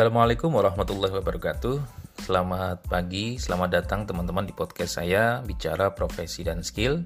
Assalamualaikum 0.00 0.56
warahmatullahi 0.56 1.12
wabarakatuh. 1.12 1.76
Selamat 2.24 2.80
pagi, 2.88 3.36
selamat 3.36 3.68
datang 3.68 4.08
teman-teman 4.08 4.48
di 4.48 4.56
podcast 4.56 4.96
saya 4.96 5.44
Bicara 5.44 5.92
Profesi 5.92 6.40
dan 6.40 6.64
Skill. 6.64 7.04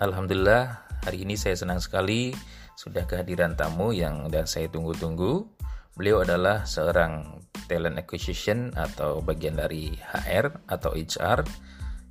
Alhamdulillah, 0.00 0.80
hari 1.04 1.28
ini 1.28 1.36
saya 1.36 1.60
senang 1.60 1.84
sekali 1.84 2.32
sudah 2.72 3.04
kehadiran 3.04 3.52
tamu 3.52 3.92
yang 3.92 4.32
sudah 4.32 4.48
saya 4.48 4.72
tunggu-tunggu. 4.72 5.44
Beliau 5.92 6.24
adalah 6.24 6.64
seorang 6.64 7.44
talent 7.68 8.00
acquisition 8.00 8.72
atau 8.80 9.20
bagian 9.20 9.60
dari 9.60 9.92
HR 9.92 10.72
atau 10.72 10.96
HR 10.96 11.44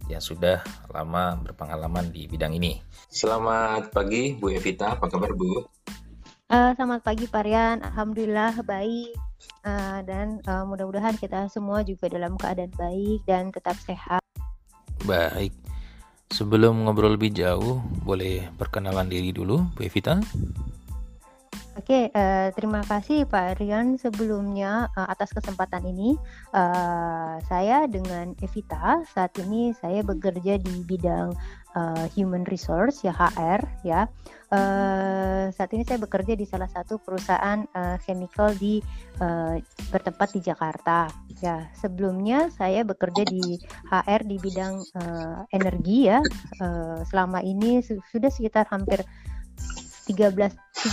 yang 0.05 0.21
sudah 0.21 0.61
lama 0.93 1.33
berpengalaman 1.41 2.13
di 2.13 2.29
bidang 2.29 2.53
ini. 2.53 2.77
Selamat 3.09 3.89
pagi 3.89 4.37
Bu 4.37 4.53
Evita, 4.53 4.93
apa 4.93 5.09
kabar 5.09 5.33
Bu? 5.33 5.80
Uh, 6.51 6.75
selamat 6.75 6.99
pagi 7.07 7.31
Pak 7.31 7.47
Rian, 7.47 7.79
Alhamdulillah 7.79 8.59
baik 8.67 9.15
uh, 9.63 10.03
dan 10.03 10.43
uh, 10.51 10.67
mudah-mudahan 10.67 11.15
kita 11.15 11.47
semua 11.47 11.79
juga 11.79 12.11
dalam 12.11 12.35
keadaan 12.35 12.75
baik 12.75 13.23
dan 13.23 13.55
tetap 13.55 13.79
sehat. 13.79 14.19
Baik, 15.07 15.55
sebelum 16.27 16.83
ngobrol 16.83 17.15
lebih 17.15 17.31
jauh, 17.31 17.79
boleh 18.03 18.51
perkenalan 18.59 19.07
diri 19.07 19.31
dulu 19.31 19.63
Bu 19.79 19.87
Evita? 19.87 20.19
Oke, 21.81 22.13
uh, 22.13 22.53
terima 22.53 22.85
kasih 22.85 23.25
Pak 23.25 23.57
Rian 23.57 23.97
sebelumnya 23.97 24.85
uh, 24.93 25.09
atas 25.09 25.33
kesempatan 25.33 25.81
ini. 25.89 26.13
Uh, 26.53 27.41
saya 27.49 27.89
dengan 27.89 28.37
Evita 28.37 29.01
saat 29.09 29.33
ini 29.41 29.73
saya 29.73 30.05
bekerja 30.05 30.61
di 30.61 30.85
bidang 30.85 31.33
uh, 31.73 32.05
human 32.13 32.45
resource 32.45 33.01
ya 33.01 33.17
HR 33.17 33.65
ya. 33.81 34.05
Uh, 34.53 35.49
saat 35.57 35.73
ini 35.73 35.81
saya 35.81 35.97
bekerja 35.97 36.37
di 36.37 36.45
salah 36.45 36.69
satu 36.69 37.01
perusahaan 37.01 37.65
uh, 37.73 37.97
chemical 38.05 38.53
di 38.53 38.77
uh, 39.17 39.57
bertempat 39.89 40.37
di 40.37 40.45
Jakarta. 40.45 41.09
Ya, 41.41 41.65
sebelumnya 41.73 42.53
saya 42.53 42.85
bekerja 42.85 43.25
di 43.25 43.57
HR 43.89 44.21
di 44.29 44.37
bidang 44.37 44.85
uh, 45.01 45.49
energi 45.49 46.13
ya. 46.13 46.21
Uh, 46.61 47.01
selama 47.09 47.41
ini 47.41 47.81
sudah 47.81 48.29
sekitar 48.29 48.69
hampir 48.69 49.01
13 50.09 50.33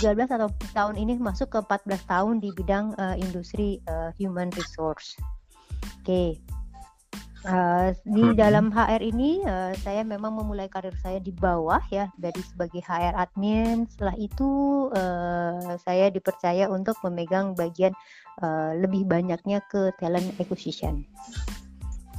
13 0.01 0.29
atau 0.29 0.49
tahun 0.75 0.95
ini 1.01 1.17
masuk 1.17 1.49
ke 1.49 1.57
14 1.65 2.05
tahun 2.05 2.35
di 2.43 2.49
bidang 2.53 2.93
uh, 3.01 3.15
industri 3.17 3.81
uh, 3.89 4.13
human 4.19 4.53
resource. 4.53 5.17
Oke. 6.01 6.05
Okay. 6.05 6.29
Uh, 7.39 7.95
di 8.03 8.19
hmm. 8.19 8.35
dalam 8.35 8.67
HR 8.67 8.99
ini 8.99 9.39
uh, 9.47 9.71
saya 9.79 10.03
memang 10.03 10.35
memulai 10.35 10.67
karir 10.67 10.91
saya 10.99 11.23
di 11.23 11.31
bawah 11.31 11.79
ya 11.87 12.11
dari 12.19 12.43
sebagai 12.43 12.83
HR 12.83 13.15
admin. 13.15 13.87
Setelah 13.87 14.15
itu 14.19 14.49
uh, 14.91 15.79
saya 15.79 16.11
dipercaya 16.11 16.67
untuk 16.67 16.99
memegang 17.07 17.55
bagian 17.55 17.95
uh, 18.43 18.75
lebih 18.75 19.07
banyaknya 19.07 19.63
ke 19.71 19.95
talent 20.03 20.35
acquisition. 20.35 21.07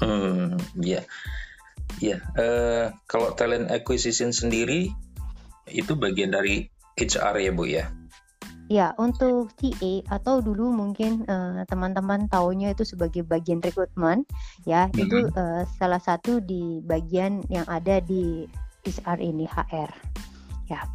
Hmm, 0.01 0.57
ya, 0.81 1.05
ya. 2.01 2.17
Uh, 2.33 2.89
kalau 3.05 3.37
talent 3.37 3.69
acquisition 3.69 4.33
sendiri 4.33 4.89
itu 5.69 5.93
bagian 6.01 6.33
dari 6.33 6.73
HR 7.01 7.41
ya 7.41 7.51
bu 7.57 7.65
ya? 7.65 7.85
Ya, 8.71 8.95
untuk 9.03 9.51
TA 9.59 10.07
atau 10.15 10.39
dulu 10.39 10.71
mungkin 10.71 11.27
uh, 11.27 11.67
teman-teman 11.67 12.31
taunya 12.31 12.71
itu 12.71 12.87
sebagai 12.87 13.27
bagian 13.27 13.59
rekrutmen, 13.59 14.23
ya 14.63 14.87
mm 14.87 14.95
-hmm. 14.95 15.03
itu 15.03 15.17
uh, 15.35 15.67
salah 15.75 15.99
satu 15.99 16.39
di 16.39 16.79
bagian 16.87 17.43
yang 17.51 17.67
ada 17.67 17.99
di 17.99 18.47
HR 18.87 19.19
ini 19.19 19.43
HR. 19.51 19.91
Ya. 20.71 20.87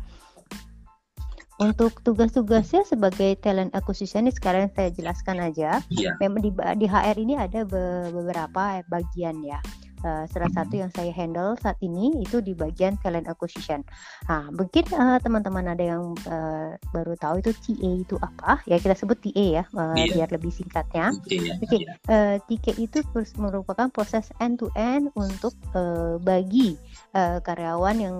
Untuk 1.59 1.99
tugas-tugasnya 2.03 2.87
sebagai 2.87 3.35
talent 3.39 3.75
acquisition 3.75 4.27
ini 4.27 4.31
sekarang 4.31 4.71
saya 4.71 4.91
jelaskan 4.91 5.39
aja. 5.39 5.83
Yeah. 5.91 6.15
Memang 6.23 6.47
di, 6.47 6.51
di 6.51 6.87
HR 6.87 7.15
ini 7.19 7.35
ada 7.35 7.67
beberapa 7.67 8.83
bagian 8.87 9.43
ya. 9.43 9.59
Uh, 10.05 10.29
salah 10.29 10.53
satu 10.53 10.77
yang 10.77 10.93
saya 10.93 11.09
handle 11.09 11.57
saat 11.57 11.81
ini 11.81 12.13
itu 12.21 12.37
di 12.37 12.53
bagian 12.53 12.93
talent 13.01 13.25
acquisition. 13.25 13.81
Nah, 14.29 14.53
mungkin 14.53 14.85
uh, 14.93 15.17
teman-teman 15.17 15.65
ada 15.65 15.81
yang 15.81 16.13
uh, 16.29 16.77
baru 16.93 17.17
tahu 17.17 17.41
itu 17.41 17.49
TA 17.57 17.91
itu 18.05 18.15
apa? 18.21 18.61
Ya 18.69 18.77
kita 18.77 18.93
sebut 18.93 19.17
TA 19.17 19.45
ya, 19.61 19.63
uh, 19.73 19.97
yeah. 19.97 20.13
biar 20.13 20.29
lebih 20.29 20.53
singkatnya. 20.53 21.09
Oke, 21.09 21.41
okay. 21.65 21.89
yeah. 21.89 21.97
uh, 22.05 22.35
TA 22.37 22.73
itu 22.77 23.01
merupakan 23.41 23.89
proses 23.89 24.29
end 24.37 24.61
to 24.61 24.69
end 24.77 25.09
untuk 25.17 25.57
uh, 25.73 26.21
bagi 26.21 26.77
uh, 27.17 27.41
karyawan 27.41 27.97
yang 27.97 28.17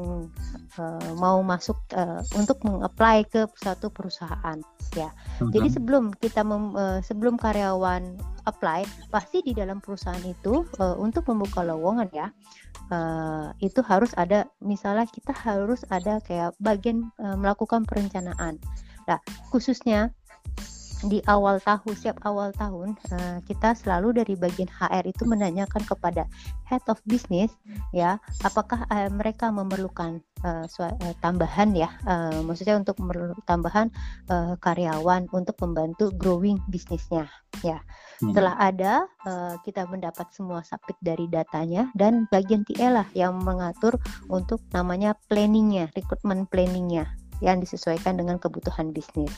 uh, 0.82 1.12
mau 1.22 1.38
masuk 1.46 1.78
uh, 1.94 2.26
untuk 2.34 2.66
mengapply 2.66 3.30
ke 3.30 3.46
suatu 3.62 3.94
perusahaan. 3.94 4.58
Ya, 4.98 5.12
mm 5.12 5.14
-hmm. 5.14 5.52
jadi 5.54 5.68
sebelum 5.70 6.04
kita 6.18 6.42
mem, 6.42 6.74
uh, 6.74 6.98
sebelum 7.06 7.38
karyawan 7.38 8.16
apply 8.46 8.86
pasti 9.10 9.42
di 9.42 9.52
dalam 9.52 9.82
perusahaan 9.82 10.22
itu 10.24 10.64
uh, 10.80 10.96
untuk 10.96 11.28
membuka 11.28 11.66
lowongan 11.66 11.75
ya 12.12 12.32
uh, 12.92 13.52
itu 13.62 13.82
harus 13.86 14.12
ada 14.18 14.50
misalnya 14.62 15.06
kita 15.10 15.34
harus 15.34 15.82
ada 15.90 16.22
kayak 16.22 16.54
bagian 16.62 17.10
uh, 17.22 17.38
melakukan 17.38 17.86
perencanaan. 17.86 18.62
Nah 19.06 19.20
khususnya 19.54 20.14
di 21.06 21.22
awal 21.30 21.62
tahun 21.62 21.94
siap 21.94 22.18
awal 22.26 22.50
tahun 22.58 22.98
uh, 23.14 23.38
kita 23.46 23.78
selalu 23.78 24.18
dari 24.24 24.34
bagian 24.34 24.70
HR 24.70 25.06
itu 25.06 25.24
menanyakan 25.24 25.86
kepada 25.86 26.26
head 26.66 26.82
of 26.90 26.98
business 27.06 27.54
ya 27.94 28.18
apakah 28.42 28.90
uh, 28.90 29.10
mereka 29.14 29.54
memerlukan 29.54 30.20
uh, 30.42 30.66
uh, 30.66 31.14
tambahan 31.22 31.78
ya 31.78 31.94
uh, 32.10 32.42
maksudnya 32.42 32.82
untuk 32.82 32.98
tambahan 33.46 33.94
uh, 34.34 34.58
karyawan 34.58 35.30
untuk 35.30 35.56
membantu 35.62 36.10
growing 36.18 36.58
bisnisnya 36.74 37.30
ya 37.62 37.80
hmm. 38.22 38.34
setelah 38.34 38.58
ada 38.58 39.06
uh, 39.30 39.56
kita 39.62 39.86
mendapat 39.86 40.26
semua 40.34 40.66
submit 40.66 40.98
dari 41.06 41.30
datanya 41.30 41.94
dan 41.94 42.26
bagian 42.34 42.66
TL 42.66 42.98
lah 42.98 43.08
yang 43.14 43.38
mengatur 43.46 43.96
untuk 44.28 44.60
namanya 44.74 45.14
planningnya 45.30 45.94
recruitment 45.94 46.50
planningnya 46.50 47.06
yang 47.44 47.62
disesuaikan 47.62 48.18
dengan 48.18 48.42
kebutuhan 48.42 48.90
bisnis 48.90 49.32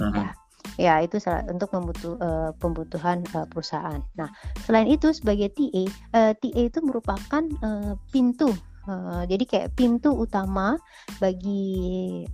uh 0.00 0.08
-huh. 0.08 0.16
ya 0.16 0.41
Ya, 0.80 1.04
itu 1.04 1.20
untuk 1.52 1.68
membutuh, 1.76 2.16
uh, 2.18 2.50
pembutuhan 2.56 3.20
uh, 3.36 3.44
perusahaan. 3.44 4.00
Nah, 4.16 4.32
selain 4.64 4.88
itu 4.88 5.12
sebagai 5.12 5.52
TA, 5.52 5.84
uh, 6.16 6.32
eh, 6.32 6.32
TA 6.38 6.62
itu 6.64 6.80
merupakan 6.80 7.42
uh, 7.60 7.92
pintu. 8.08 8.48
Uh, 8.82 9.22
jadi 9.30 9.46
kayak 9.46 9.68
pintu 9.78 10.10
utama 10.10 10.74
bagi 11.22 12.26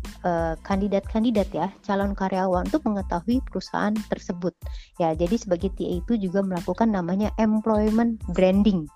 kandidat-kandidat 0.64 1.48
uh, 1.52 1.56
ya 1.60 1.68
calon 1.84 2.16
karyawan 2.16 2.64
untuk 2.64 2.88
mengetahui 2.88 3.44
perusahaan 3.44 3.92
tersebut. 4.08 4.56
Ya, 4.96 5.12
jadi 5.12 5.36
sebagai 5.36 5.74
TA 5.76 6.00
itu 6.00 6.16
juga 6.16 6.40
melakukan 6.40 6.88
namanya 6.88 7.34
employment 7.36 8.22
branding. 8.32 8.88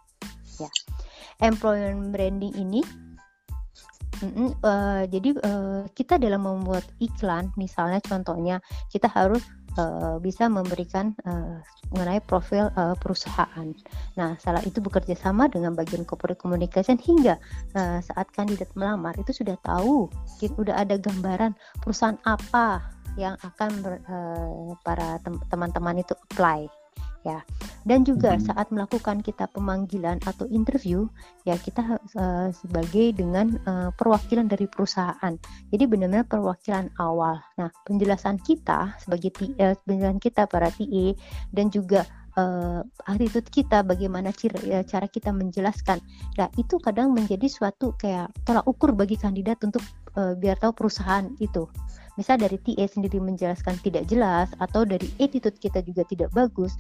Ya, 0.57 0.71
employment 1.45 2.15
branding 2.15 2.57
ini 2.57 2.81
Mm-mm, 4.23 4.55
uh, 4.63 5.03
jadi 5.11 5.35
uh, 5.43 5.83
kita 5.99 6.15
dalam 6.15 6.47
membuat 6.47 6.87
iklan, 7.03 7.51
misalnya 7.59 7.99
contohnya 8.07 8.63
kita 8.95 9.11
harus 9.11 9.43
uh, 9.75 10.23
bisa 10.23 10.47
memberikan 10.47 11.11
uh, 11.27 11.59
mengenai 11.91 12.23
profil 12.23 12.71
uh, 12.79 12.95
perusahaan. 13.03 13.75
Nah, 14.15 14.39
salah 14.39 14.63
itu 14.63 14.79
bekerja 14.79 15.19
sama 15.19 15.51
dengan 15.51 15.75
bagian 15.75 16.07
corporate 16.07 16.39
communication 16.39 17.03
hingga 17.03 17.35
uh, 17.75 17.99
saat 17.99 18.31
kandidat 18.31 18.71
melamar 18.79 19.19
itu 19.19 19.35
sudah 19.35 19.59
tahu, 19.67 20.07
sudah 20.39 20.79
ada 20.79 20.95
gambaran 21.03 21.59
perusahaan 21.83 22.17
apa 22.23 22.79
yang 23.19 23.35
akan 23.43 23.71
ber, 23.83 23.95
uh, 24.07 24.73
para 24.87 25.21
teman-teman 25.51 26.01
itu 26.01 26.15
apply 26.31 26.65
ya 27.23 27.39
dan 27.83 28.07
juga 28.07 28.35
hmm. 28.37 28.43
saat 28.51 28.67
melakukan 28.71 29.21
kita 29.23 29.51
pemanggilan 29.51 30.23
atau 30.23 30.47
interview 30.51 31.07
ya 31.43 31.59
kita 31.59 31.99
uh, 32.17 32.49
sebagai 32.55 33.15
dengan 33.15 33.59
uh, 33.67 33.91
perwakilan 33.95 34.47
dari 34.47 34.71
perusahaan. 34.71 35.35
Jadi 35.71 35.85
benar-benar 35.87 36.27
perwakilan 36.27 36.91
awal. 36.99 37.43
Nah 37.59 37.69
penjelasan 37.87 38.39
kita 38.43 38.95
sebagai 39.03 39.35
uh, 39.59 39.75
penjelasan 39.83 40.23
kita 40.23 40.47
para 40.47 40.71
TE 40.71 41.19
dan 41.51 41.69
juga 41.69 42.07
uh, 42.39 42.81
attitude 43.09 43.49
kita 43.51 43.83
bagaimana 43.83 44.31
cara, 44.33 44.87
cara 44.87 45.07
kita 45.11 45.35
menjelaskan. 45.35 45.99
Nah 46.39 46.49
itu 46.57 46.79
kadang 46.79 47.13
menjadi 47.13 47.47
suatu 47.51 47.95
kayak 47.99 48.31
tolak 48.47 48.65
ukur 48.65 48.95
bagi 48.95 49.19
kandidat 49.19 49.59
untuk 49.67 49.83
uh, 50.17 50.39
biar 50.39 50.57
tahu 50.61 50.73
perusahaan 50.73 51.29
itu. 51.43 51.67
Misal 52.21 52.37
dari 52.37 52.61
TA 52.61 52.85
sendiri 52.85 53.25
menjelaskan 53.25 53.81
tidak 53.81 54.05
jelas 54.05 54.53
atau 54.61 54.85
dari 54.85 55.09
attitude 55.17 55.57
kita 55.57 55.81
juga 55.81 56.05
tidak 56.05 56.29
bagus 56.37 56.77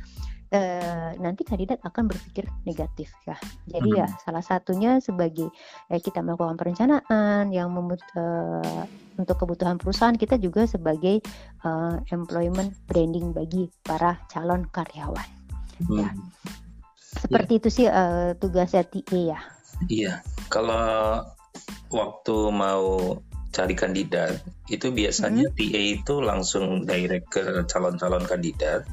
eh, 0.52 1.10
nanti 1.16 1.43
kandidat 1.43 1.81
akan 1.81 2.12
berpikir 2.12 2.44
negatif 2.69 3.08
ya 3.25 3.37
jadi 3.64 3.88
hmm. 3.88 3.99
ya 4.04 4.06
salah 4.20 4.44
satunya 4.44 5.00
sebagai 5.00 5.49
eh, 5.88 6.00
kita 6.00 6.20
melakukan 6.20 6.60
perencanaan 6.60 7.49
yang 7.50 7.72
memut, 7.72 8.04
eh, 8.14 8.84
untuk 9.16 9.40
kebutuhan 9.40 9.81
perusahaan 9.81 10.14
kita 10.14 10.37
juga 10.37 10.69
sebagai 10.69 11.25
eh, 11.64 11.96
employment 12.12 12.76
branding 12.84 13.32
bagi 13.32 13.72
para 13.81 14.20
calon 14.28 14.69
karyawan 14.69 15.28
hmm. 15.88 15.99
ya 15.99 16.08
seperti 17.12 17.52
ya. 17.56 17.58
itu 17.60 17.69
sih 17.69 17.87
uh, 17.87 18.32
tugasnya 18.40 18.82
TA 18.88 19.20
ya 19.37 19.40
iya 19.88 20.14
kalau 20.48 21.20
waktu 21.93 22.37
mau 22.48 23.20
cari 23.52 23.76
kandidat 23.76 24.40
itu 24.72 24.88
biasanya 24.88 25.52
hmm. 25.52 25.55
TA 25.55 25.82
itu 26.00 26.14
langsung 26.25 26.88
direct 26.88 27.28
ke 27.28 27.44
calon-calon 27.69 28.25
kandidat 28.25 28.88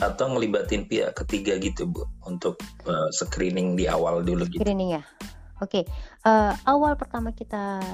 atau 0.00 0.32
ngelibatin 0.32 0.88
pihak 0.88 1.12
ketiga 1.12 1.60
gitu 1.60 1.84
bu 1.86 2.08
untuk 2.24 2.56
uh, 2.88 3.08
screening 3.12 3.76
di 3.76 3.84
awal 3.84 4.24
dulu 4.24 4.48
gitu. 4.48 4.64
Screening 4.64 4.96
ya. 4.96 5.02
Oke, 5.60 5.84
okay. 5.84 5.84
uh, 6.24 6.56
awal 6.64 6.96
pertama 6.96 7.36
kita 7.36 7.84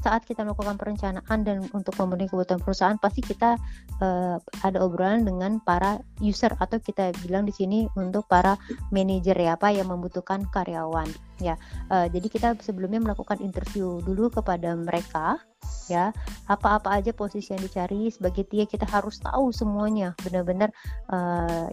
saat 0.00 0.22
kita 0.22 0.46
melakukan 0.46 0.78
perencanaan 0.78 1.42
dan 1.42 1.66
untuk 1.74 1.98
memenuhi 1.98 2.30
kebutuhan 2.30 2.62
perusahaan 2.62 2.96
pasti 3.02 3.18
kita 3.18 3.58
uh, 3.98 4.38
ada 4.62 4.78
obrolan 4.78 5.26
dengan 5.26 5.58
para 5.58 5.98
user 6.22 6.54
atau 6.62 6.78
kita 6.78 7.10
bilang 7.26 7.44
di 7.44 7.52
sini 7.52 7.90
untuk 7.98 8.30
para 8.30 8.54
manajer 8.94 9.34
ya 9.34 9.58
apa 9.58 9.74
yang 9.74 9.90
membutuhkan 9.90 10.46
karyawan 10.54 11.10
ya. 11.42 11.58
Uh, 11.90 12.06
jadi 12.06 12.26
kita 12.30 12.48
sebelumnya 12.62 13.02
melakukan 13.02 13.42
interview 13.42 13.98
dulu 14.06 14.30
kepada 14.30 14.78
mereka 14.78 15.42
ya 15.90 16.14
apa-apa 16.46 17.02
aja 17.02 17.10
posisi 17.10 17.50
yang 17.50 17.60
dicari 17.60 18.06
sebagai 18.14 18.46
dia 18.46 18.64
kita 18.70 18.86
harus 18.86 19.18
tahu 19.18 19.50
semuanya 19.50 20.14
benar-benar 20.22 20.70
uh, 21.10 21.66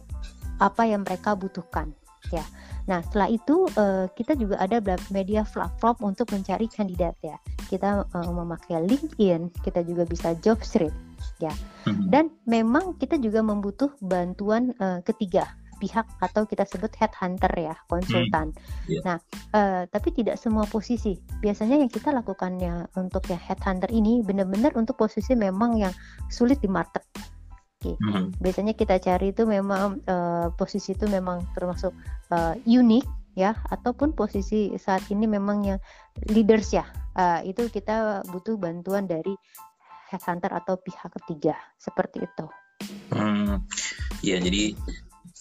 apa 0.57 0.83
yang 0.89 1.05
mereka 1.05 1.37
butuhkan 1.37 1.93
ya. 2.33 2.43
Nah, 2.87 3.03
setelah 3.03 3.27
itu 3.27 3.67
uh, 3.75 4.07
kita 4.15 4.33
juga 4.39 4.55
ada 4.63 4.79
media 5.11 5.43
platform 5.43 6.15
untuk 6.15 6.31
mencari 6.31 6.71
kandidat 6.71 7.19
ya. 7.19 7.35
Kita 7.67 8.07
uh, 8.07 8.31
memakai 8.31 8.79
LinkedIn, 8.87 9.51
kita 9.61 9.83
juga 9.83 10.07
bisa 10.07 10.31
JobStreet 10.39 10.95
ya. 11.43 11.51
Hmm. 11.83 12.07
Dan 12.07 12.25
memang 12.47 12.95
kita 12.95 13.19
juga 13.19 13.43
membutuh 13.43 13.91
bantuan 13.99 14.71
uh, 14.79 15.03
ketiga 15.03 15.51
pihak 15.77 16.09
atau 16.25 16.49
kita 16.49 16.65
sebut 16.65 16.89
headhunter 16.97 17.53
ya 17.53 17.77
konsultan. 17.85 18.49
Hmm. 18.49 18.89
Yeah. 18.89 19.03
Nah, 19.05 19.17
uh, 19.53 19.81
tapi 19.85 20.09
tidak 20.09 20.41
semua 20.41 20.65
posisi. 20.65 21.21
Biasanya 21.43 21.77
yang 21.77 21.91
kita 21.91 22.09
lakukannya 22.09 22.89
untuk 22.97 23.29
ya 23.29 23.37
headhunter 23.37 23.91
ini 23.93 24.25
benar-benar 24.25 24.73
untuk 24.73 24.97
posisi 24.97 25.37
memang 25.37 25.77
yang 25.77 25.93
sulit 26.33 26.57
di 26.63 26.71
market 26.71 27.05
okay. 27.77 27.95
mm-hmm. 27.95 28.37
biasanya 28.41 28.73
kita 28.73 28.97
cari 28.97 29.31
itu 29.31 29.45
memang 29.45 30.01
uh, 30.09 30.49
posisi 30.57 30.97
itu 30.97 31.05
memang 31.05 31.45
termasuk 31.53 31.93
uh, 32.33 32.57
unik 32.65 33.05
ya, 33.37 33.53
ataupun 33.69 34.17
posisi 34.17 34.73
saat 34.81 35.05
ini 35.13 35.29
memang 35.29 35.57
yang 35.61 35.79
leaders 36.33 36.73
ya, 36.73 36.89
uh, 37.13 37.45
itu 37.45 37.69
kita 37.69 38.25
butuh 38.33 38.57
bantuan 38.57 39.05
dari 39.05 39.37
headhunter 40.09 40.49
atau 40.49 40.81
pihak 40.81 41.13
ketiga 41.21 41.53
seperti 41.77 42.25
itu. 42.25 42.45
Hmm, 43.13 43.61
ya 44.25 44.41
jadi 44.41 44.73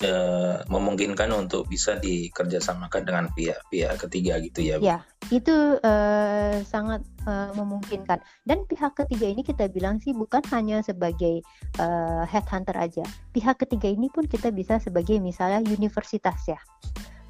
uh, 0.04 0.60
memungkinkan 0.68 1.30
untuk 1.32 1.68
bisa 1.70 1.96
dikerjasamakan 1.96 3.02
dengan 3.06 3.24
pihak-pihak 3.32 3.96
ketiga 4.08 4.40
gitu 4.42 4.60
ya. 4.60 4.76
Ya, 4.82 4.98
itu 5.32 5.80
uh, 5.80 6.56
sangat 6.66 7.04
uh, 7.24 7.52
memungkinkan. 7.56 8.20
Dan 8.44 8.64
pihak 8.68 8.98
ketiga 8.98 9.26
ini 9.30 9.46
kita 9.46 9.70
bilang 9.70 10.02
sih 10.02 10.12
bukan 10.12 10.42
hanya 10.52 10.82
sebagai 10.84 11.40
uh, 11.80 12.24
headhunter 12.28 12.76
aja. 12.76 13.04
Pihak 13.32 13.62
ketiga 13.62 13.88
ini 13.88 14.12
pun 14.12 14.28
kita 14.28 14.52
bisa 14.52 14.82
sebagai 14.82 15.16
misalnya 15.22 15.62
universitas 15.64 16.40
ya. 16.48 16.60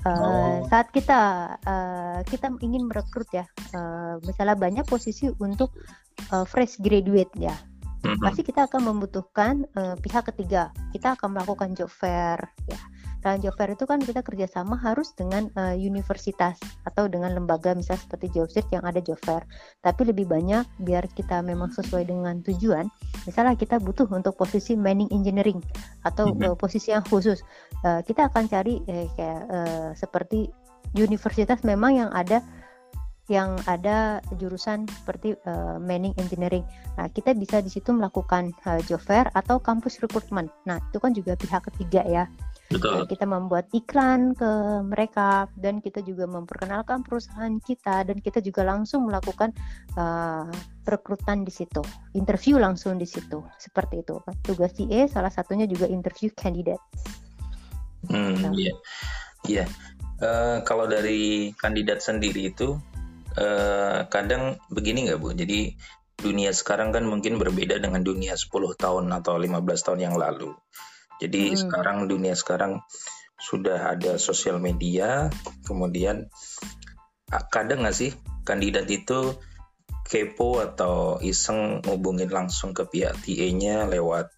Uh, 0.07 0.11
oh. 0.11 0.57
Saat 0.71 0.95
kita 0.95 1.21
uh, 1.67 2.21
kita 2.27 2.51
ingin 2.63 2.87
merekrut 2.87 3.27
ya, 3.35 3.43
uh, 3.75 4.23
misalnya 4.23 4.55
banyak 4.55 4.87
posisi 4.87 5.27
untuk 5.43 5.75
uh, 6.31 6.47
fresh 6.47 6.79
graduate 6.79 7.35
ya 7.35 7.55
hmm 8.07 8.23
Pasti 8.23 8.43
kita 8.47 8.71
akan 8.71 8.95
membutuhkan 8.95 9.67
uh, 9.75 9.95
pihak 9.99 10.31
ketiga. 10.33 10.71
Kita 10.95 11.19
akan 11.19 11.35
melakukan 11.35 11.75
job 11.75 11.91
fair, 11.91 12.39
ya. 12.71 12.79
Dan 13.27 13.43
job 13.43 13.59
fair 13.59 13.75
itu 13.75 13.83
kan 13.91 13.99
kita 13.99 14.23
kerjasama 14.23 14.79
harus 14.79 15.11
dengan 15.19 15.51
uh, 15.59 15.75
universitas 15.75 16.63
atau 16.87 17.11
dengan 17.11 17.35
lembaga 17.35 17.75
misalnya 17.75 18.07
seperti 18.07 18.31
Jobstreet 18.31 18.71
yang 18.71 18.87
ada 18.87 19.03
job 19.03 19.19
fair. 19.27 19.43
Tapi 19.83 20.15
lebih 20.15 20.31
banyak 20.31 20.63
biar 20.87 21.11
kita 21.11 21.43
memang 21.43 21.75
sesuai 21.75 22.07
dengan 22.07 22.39
tujuan. 22.47 22.87
Misalnya 23.27 23.59
kita 23.59 23.83
butuh 23.83 24.07
untuk 24.15 24.39
posisi 24.39 24.79
mining 24.79 25.11
engineering 25.11 25.59
atau 26.07 26.31
mm-hmm. 26.31 26.55
uh, 26.55 26.57
posisi 26.57 26.95
yang 26.95 27.03
khusus. 27.03 27.43
Uh, 27.83 27.99
kita 28.07 28.31
akan 28.31 28.47
cari 28.47 28.79
eh, 28.87 29.11
kayak 29.19 29.43
uh, 29.51 29.91
seperti 29.99 30.47
universitas 30.95 31.67
memang 31.67 31.99
yang 31.99 32.11
ada 32.15 32.39
yang 33.27 33.59
ada 33.67 34.23
jurusan 34.39 34.87
seperti 34.87 35.35
uh, 35.51 35.83
mining 35.83 36.15
engineering. 36.15 36.63
Nah, 36.95 37.11
kita 37.11 37.35
bisa 37.35 37.59
di 37.59 37.71
situ 37.71 37.91
melakukan 37.91 38.55
uh, 38.67 38.79
job 38.87 39.03
fair 39.03 39.27
atau 39.35 39.59
kampus 39.59 39.99
recruitment. 39.99 40.47
Nah, 40.63 40.79
itu 40.79 40.99
kan 41.03 41.11
juga 41.11 41.35
pihak 41.35 41.67
ketiga 41.73 42.07
ya. 42.07 42.25
Betul. 42.71 43.07
Kita 43.07 43.27
membuat 43.27 43.71
iklan 43.71 44.35
ke 44.35 44.51
mereka 44.83 45.47
dan 45.59 45.79
kita 45.79 46.03
juga 46.03 46.27
memperkenalkan 46.27 47.07
perusahaan 47.07 47.59
kita 47.63 48.07
dan 48.07 48.19
kita 48.19 48.43
juga 48.43 48.67
langsung 48.67 49.07
melakukan 49.07 49.55
uh, 49.99 50.51
rekrutan 50.87 51.43
di 51.43 51.51
situ, 51.51 51.83
interview 52.15 52.59
langsung 52.59 52.99
di 52.99 53.07
situ. 53.07 53.43
Seperti 53.59 54.07
itu. 54.07 54.19
Tugas 54.43 54.75
CA 54.75 55.07
salah 55.11 55.31
satunya 55.31 55.67
juga 55.67 55.91
interview 55.91 56.31
kandidat. 56.35 56.79
Hmm, 58.07 58.39
nah. 58.39 58.53
iya. 58.55 58.75
Iya. 59.47 59.65
Uh, 60.17 60.59
kalau 60.65 60.89
dari 60.89 61.53
kandidat 61.61 62.01
sendiri 62.01 62.51
itu 62.51 62.79
uh, 63.37 64.09
kadang 64.09 64.57
begini 64.73 65.09
nggak 65.09 65.21
Bu? 65.21 65.33
Jadi 65.37 65.77
dunia 66.17 66.51
sekarang 66.51 66.97
kan 66.97 67.05
mungkin 67.05 67.37
berbeda 67.37 67.77
dengan 67.77 68.01
dunia 68.01 68.35
10 68.35 68.49
tahun 68.77 69.05
atau 69.13 69.37
15 69.37 69.61
tahun 69.61 70.01
yang 70.01 70.17
lalu. 70.17 70.57
Jadi 71.21 71.53
hmm. 71.53 71.59
sekarang 71.69 72.09
dunia 72.09 72.33
sekarang 72.37 72.81
sudah 73.37 73.93
ada 73.93 74.17
sosial 74.17 74.57
media, 74.57 75.29
kemudian 75.69 76.29
ah, 77.29 77.45
kadang 77.53 77.85
nggak 77.85 77.97
sih 77.97 78.13
kandidat 78.49 78.89
itu 78.89 79.37
kepo 80.07 80.63
atau 80.63 81.19
iseng 81.21 81.83
ngubungin 81.83 82.31
langsung 82.31 82.71
ke 82.71 82.87
pihak 82.87 83.19
TA-nya 83.27 83.91
lewat 83.91 84.31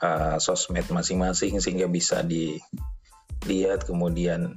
uh, 0.00 0.40
sosmed 0.40 0.88
masing-masing 0.88 1.60
sehingga 1.60 1.84
bisa 1.84 2.24
dilihat 2.24 3.84
kemudian 3.84 4.56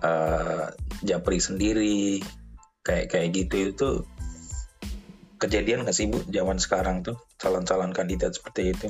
uh, 0.00 0.72
japri 1.04 1.36
sendiri 1.36 2.24
kayak 2.80 3.12
kayak 3.12 3.28
gitu 3.36 3.72
itu 3.72 3.88
kejadian 5.40 5.88
nggak 5.88 5.96
sih 5.96 6.08
bu 6.08 6.20
zaman 6.28 6.60
sekarang 6.60 7.00
tuh 7.00 7.16
calon-calon 7.40 7.96
kandidat 7.96 8.36
seperti 8.36 8.76
itu? 8.76 8.88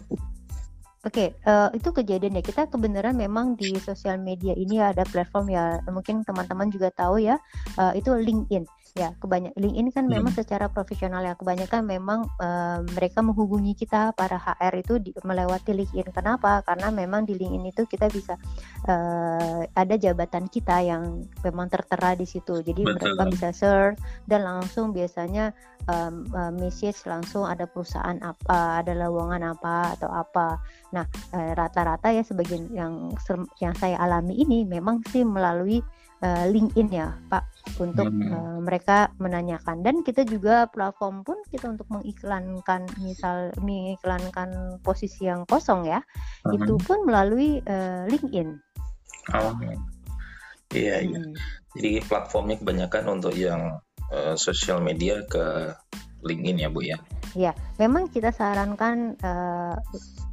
Oke, 1.01 1.33
okay, 1.33 1.49
uh, 1.49 1.73
eh, 1.73 1.81
itu 1.81 1.89
kejadian 1.97 2.37
ya. 2.37 2.45
Kita 2.45 2.69
kebenaran 2.69 3.17
memang 3.17 3.57
di 3.57 3.73
sosial 3.81 4.21
media 4.21 4.53
ini 4.53 4.77
ada 4.85 5.01
platform 5.09 5.49
ya, 5.49 5.81
mungkin 5.89 6.21
teman-teman 6.29 6.69
juga 6.69 6.93
tahu 6.93 7.25
ya, 7.25 7.41
uh, 7.81 7.97
itu 7.97 8.13
LinkedIn 8.13 8.69
ya 8.99 9.15
kebanyak 9.23 9.55
LinkedIn 9.55 9.95
kan 9.95 10.05
hmm. 10.07 10.13
memang 10.19 10.33
secara 10.35 10.67
profesional 10.67 11.23
ya 11.23 11.39
kebanyakan 11.39 11.87
memang 11.87 12.27
uh, 12.43 12.83
mereka 12.99 13.23
menghubungi 13.23 13.79
kita 13.79 14.11
para 14.19 14.35
HR 14.35 14.75
itu 14.83 14.95
di, 14.99 15.11
melewati 15.23 15.71
LinkedIn 15.71 16.11
kenapa 16.11 16.63
karena 16.67 16.91
memang 16.91 17.23
di 17.23 17.39
LinkedIn 17.39 17.71
itu 17.71 17.83
kita 17.87 18.11
bisa 18.11 18.35
uh, 18.91 19.63
ada 19.79 19.95
jabatan 19.95 20.51
kita 20.51 20.83
yang 20.83 21.23
memang 21.47 21.71
tertera 21.71 22.19
di 22.19 22.27
situ 22.27 22.67
jadi 22.67 22.83
Betul. 22.83 23.15
mereka 23.15 23.23
bisa 23.31 23.49
search 23.55 23.97
dan 24.27 24.43
langsung 24.43 24.91
biasanya 24.91 25.55
um, 25.87 26.27
uh, 26.35 26.51
message 26.51 26.99
langsung 27.07 27.47
ada 27.47 27.71
perusahaan 27.71 28.19
apa 28.27 28.83
ada 28.83 28.93
lowongan 28.97 29.55
apa 29.55 29.95
atau 29.95 30.11
apa 30.11 30.59
nah 30.91 31.07
rata-rata 31.33 32.11
uh, 32.11 32.15
ya 32.19 32.23
sebagian 32.27 32.67
yang 32.75 33.15
yang 33.63 33.75
saya 33.79 34.03
alami 34.03 34.35
ini 34.43 34.67
memang 34.67 34.99
sih 35.15 35.23
melalui 35.23 35.79
uh, 36.23 36.45
LinkedIn 36.49 36.89
ya 36.93 37.17
Pak 37.29 37.45
untuk 37.81 38.09
hmm. 38.09 38.31
uh, 38.33 38.59
mereka 38.61 39.13
menanyakan 39.21 39.85
dan 39.85 40.01
kita 40.05 40.25
juga 40.25 40.69
platform 40.69 41.25
pun 41.25 41.39
kita 41.49 41.73
untuk 41.73 41.89
mengiklankan 41.89 42.85
misal 43.01 43.53
mengiklankan 43.61 44.81
posisi 44.85 45.29
yang 45.29 45.45
kosong 45.49 45.89
ya 45.89 46.01
hmm. 46.47 46.57
itu 46.57 46.75
pun 46.85 47.05
melalui 47.05 47.61
uh, 47.65 48.05
LinkedIn. 48.09 48.57
Oh. 49.37 49.55
Iya, 50.71 51.03
iya. 51.03 51.19
Hmm. 51.19 51.35
Jadi 51.75 52.03
platformnya 52.07 52.63
kebanyakan 52.63 53.21
untuk 53.21 53.35
yang 53.35 53.83
uh, 54.11 54.35
sosial 54.39 54.83
media 54.83 55.23
ke 55.27 55.75
LinkedIn 56.25 56.63
ya 56.63 56.69
Bu 56.69 56.81
ya. 56.85 56.99
Ya, 57.39 57.55
memang 57.79 58.11
kita 58.11 58.35
sarankan 58.35 59.15
uh, 59.23 59.79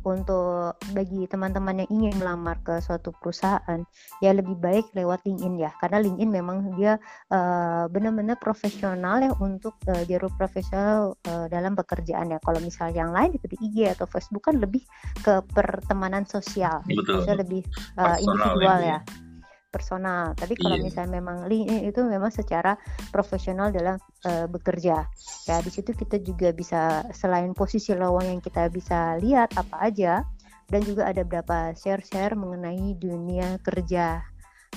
untuk 0.02 0.74
bagi 0.98 1.30
teman-teman 1.30 1.86
yang 1.86 1.90
ingin 1.94 2.14
melamar 2.18 2.58
ke 2.66 2.82
suatu 2.82 3.14
perusahaan, 3.22 3.86
ya 4.24 4.32
lebih 4.34 4.58
baik 4.58 4.90
lewat 4.98 5.22
LinkedIn 5.28 5.62
ya, 5.62 5.70
karena 5.78 6.02
LinkedIn 6.02 6.32
memang 6.34 6.74
dia 6.74 6.98
uh, 7.30 7.86
benar-benar 7.92 8.42
profesional 8.42 9.22
ya 9.22 9.30
untuk 9.38 9.78
uh, 9.94 10.02
jalur 10.10 10.34
profesional 10.42 11.14
uh, 11.30 11.46
dalam 11.54 11.78
pekerjaan 11.78 12.34
ya. 12.34 12.42
Kalau 12.42 12.58
misal 12.66 12.90
yang 12.98 13.14
lain 13.14 13.36
seperti 13.38 13.62
IG 13.62 13.94
atau 13.94 14.10
Facebook 14.10 14.50
kan 14.50 14.58
lebih 14.58 14.82
ke 15.22 15.46
pertemanan 15.54 16.26
sosial, 16.26 16.82
Betul. 16.90 17.30
lebih 17.30 17.62
uh, 18.02 18.18
individual 18.18 18.80
ya. 18.82 19.00
ya 19.06 19.27
personal. 19.70 20.34
Tapi 20.34 20.56
kalau 20.58 20.80
yeah. 20.80 20.86
misalnya 20.86 21.12
memang 21.20 21.46
LinkedIn 21.46 21.92
itu 21.92 22.02
memang 22.04 22.32
secara 22.32 22.76
profesional 23.12 23.70
dalam 23.70 24.00
uh, 24.26 24.48
bekerja. 24.50 25.06
Ya 25.46 25.56
di 25.62 25.72
situ 25.72 25.94
kita 25.94 26.20
juga 26.24 26.52
bisa 26.56 27.06
selain 27.12 27.52
posisi 27.54 27.94
lowongan 27.94 28.40
yang 28.40 28.44
kita 28.44 28.72
bisa 28.72 29.20
lihat 29.20 29.54
apa 29.60 29.78
aja 29.84 30.24
dan 30.68 30.82
juga 30.84 31.08
ada 31.08 31.24
beberapa 31.24 31.72
share-share 31.76 32.36
mengenai 32.36 32.96
dunia 33.00 33.60
kerja 33.64 34.20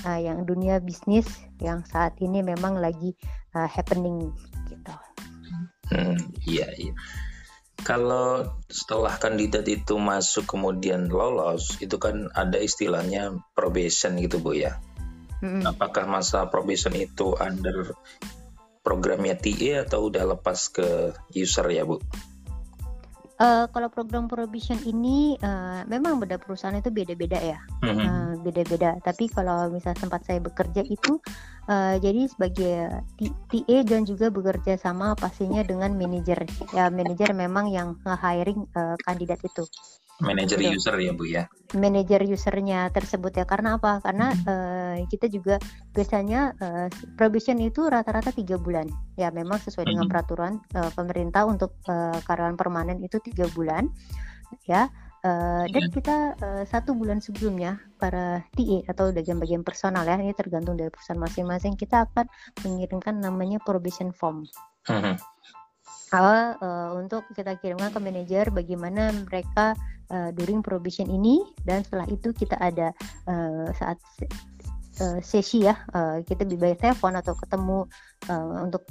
uh, 0.07 0.21
yang 0.21 0.47
dunia 0.47 0.79
bisnis 0.79 1.27
yang 1.59 1.83
saat 1.87 2.15
ini 2.23 2.43
memang 2.43 2.79
lagi 2.79 3.15
uh, 3.59 3.67
happening 3.67 4.31
gitu. 4.71 4.95
Hmm, 5.91 6.19
iya 6.47 6.71
iya. 6.79 6.95
Kalau 7.83 8.47
setelah 8.71 9.17
kandidat 9.17 9.67
itu 9.67 9.97
masuk 9.97 10.47
kemudian 10.47 11.11
lolos, 11.11 11.77
itu 11.83 11.97
kan 11.97 12.29
ada 12.33 12.61
istilahnya 12.61 13.37
probation 13.53 14.21
gitu 14.21 14.39
Bu 14.39 14.57
ya. 14.57 14.79
Mm-hmm. 15.41 15.65
Apakah 15.65 16.05
masa 16.05 16.47
probation 16.53 16.93
itu 16.97 17.33
under 17.41 17.97
programnya 18.85 19.37
TA 19.37 19.89
atau 19.89 20.13
udah 20.13 20.37
lepas 20.37 20.69
ke 20.73 21.17
user 21.33 21.67
ya 21.73 21.85
Bu? 21.89 22.01
Uh, 23.41 23.65
kalau 23.73 23.89
program 23.89 24.29
probation 24.29 24.77
ini 24.85 25.41
uh, 25.41 25.81
memang 25.89 26.21
beda 26.21 26.37
perusahaan 26.37 26.77
itu 26.77 26.93
beda-beda 26.93 27.41
ya, 27.41 27.57
mm-hmm. 27.81 28.05
uh, 28.05 28.33
beda-beda. 28.45 29.01
Tapi 29.01 29.33
kalau 29.33 29.73
misalnya 29.73 29.97
tempat 29.97 30.29
saya 30.29 30.45
bekerja 30.45 30.85
itu, 30.85 31.17
uh, 31.73 31.97
jadi 31.97 32.29
sebagai 32.29 33.01
TA 33.49 33.79
dan 33.89 34.05
juga 34.05 34.29
bekerja 34.29 34.77
sama 34.77 35.17
pastinya 35.17 35.65
dengan 35.65 35.97
manajer. 35.97 36.45
Ya 36.77 36.93
manajer 36.93 37.33
memang 37.33 37.73
yang 37.73 37.97
nge-hiring 38.05 38.69
uh, 38.77 39.01
kandidat 39.09 39.41
itu 39.41 39.65
manajer 40.21 40.61
user 40.61 40.97
ya 41.01 41.13
bu 41.13 41.25
ya 41.27 41.45
manajer 41.75 42.25
usernya 42.29 42.89
tersebut 42.93 43.33
ya 43.41 43.45
karena 43.49 43.81
apa 43.81 44.03
karena 44.05 44.33
hmm. 44.35 44.47
uh, 44.47 44.97
kita 45.09 45.27
juga 45.31 45.57
biasanya 45.97 46.55
uh, 46.59 46.87
probation 47.17 47.59
itu 47.63 47.87
rata-rata 47.87 48.31
tiga 48.35 48.61
bulan 48.61 48.87
ya 49.17 49.33
memang 49.33 49.59
sesuai 49.63 49.87
hmm. 49.87 49.93
dengan 49.93 50.07
peraturan 50.07 50.53
uh, 50.77 50.91
pemerintah 50.93 51.47
untuk 51.47 51.79
uh, 51.89 52.19
karyawan 52.27 52.59
permanen 52.59 53.01
itu 53.03 53.19
tiga 53.23 53.49
bulan 53.53 53.89
ya 54.67 54.91
Uh, 55.21 55.69
dan 55.69 55.85
iya. 55.85 55.93
kita 55.93 56.17
uh, 56.41 56.65
satu 56.65 56.97
bulan 56.97 57.21
sebelumnya 57.21 57.77
para 58.01 58.41
TA 58.57 58.89
atau 58.89 59.13
bagian-bagian 59.13 59.61
personal 59.61 60.09
ya 60.09 60.17
ini 60.17 60.33
tergantung 60.33 60.81
dari 60.81 60.89
perusahaan 60.89 61.21
masing-masing 61.21 61.77
kita 61.77 62.09
akan 62.09 62.25
mengirimkan 62.65 63.21
namanya 63.21 63.61
probation 63.61 64.17
form. 64.17 64.49
Uh-huh. 66.11 66.59
uh, 66.59 66.91
untuk 66.99 67.23
kita 67.39 67.55
kirimkan 67.63 67.95
ke 67.95 68.01
manajer 68.03 68.51
bagaimana 68.51 69.15
mereka 69.31 69.79
uh, 70.11 70.35
during 70.35 70.59
probation 70.59 71.07
ini 71.07 71.39
dan 71.63 71.87
setelah 71.87 72.07
itu 72.11 72.35
kita 72.35 72.59
ada 72.59 72.91
uh, 73.31 73.71
saat 73.79 73.95
uh, 75.01 75.19
sesi 75.25 75.65
ya 75.65 75.75
uh, 75.97 76.21
kita 76.23 76.45
bisa 76.45 76.77
telepon 76.77 77.17
atau 77.17 77.35
ketemu 77.35 77.89
uh, 78.29 78.65
untuk 78.65 78.85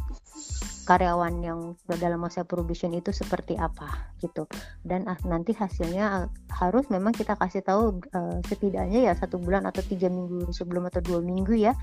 karyawan 0.90 1.34
yang 1.46 1.60
dalam 2.02 2.26
masa 2.26 2.42
probation 2.42 2.90
itu 2.98 3.14
seperti 3.14 3.54
apa 3.56 4.10
gitu 4.20 4.50
dan 4.82 5.06
uh, 5.06 5.18
nanti 5.30 5.54
hasilnya 5.54 6.28
harus 6.50 6.90
memang 6.90 7.14
kita 7.14 7.38
kasih 7.38 7.62
tahu 7.62 8.02
uh, 8.18 8.42
setidaknya 8.50 9.10
ya 9.10 9.14
satu 9.14 9.38
bulan 9.38 9.70
atau 9.70 9.86
tiga 9.86 10.10
minggu 10.10 10.50
sebelum 10.50 10.90
atau 10.90 11.00
dua 11.06 11.22
minggu 11.22 11.54
ya 11.54 11.78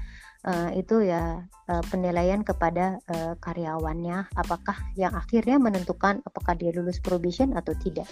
uh, 0.46 0.70
itu 0.74 1.06
ya 1.06 1.46
uh, 1.70 1.82
penilaian 1.90 2.42
kepada 2.42 2.98
uh, 3.10 3.34
karyawannya 3.38 4.26
apakah 4.34 4.76
yang 4.98 5.14
akhirnya 5.14 5.58
menentukan 5.58 6.22
apakah 6.26 6.54
dia 6.58 6.74
lulus 6.74 7.02
probation 7.02 7.54
atau 7.54 7.74
tidak. 7.78 8.10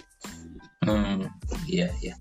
Hmm, 0.85 1.27
iya 1.65 1.89
iya. 2.03 2.13